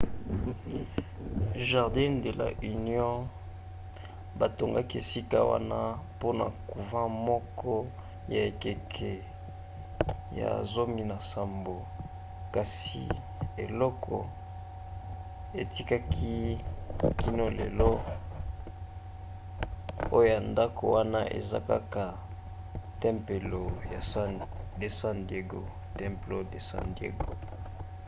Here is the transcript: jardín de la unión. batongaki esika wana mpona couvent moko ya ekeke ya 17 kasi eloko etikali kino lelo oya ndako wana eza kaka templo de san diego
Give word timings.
jardín 1.69 2.13
de 2.25 2.31
la 2.39 2.47
unión. 2.75 3.17
batongaki 4.39 4.95
esika 5.03 5.39
wana 5.51 5.79
mpona 6.13 6.45
couvent 6.69 7.13
moko 7.27 7.73
ya 8.33 8.41
ekeke 8.51 9.11
ya 10.39 10.51
17 10.75 11.75
kasi 12.55 13.03
eloko 13.65 14.17
etikali 15.61 16.35
kino 17.19 17.45
lelo 17.59 17.91
oya 20.17 20.37
ndako 20.49 20.83
wana 20.95 21.21
eza 21.39 21.59
kaka 21.69 22.03
templo 23.03 23.61
de 26.51 26.57
san 26.67 26.87
diego 26.97 27.31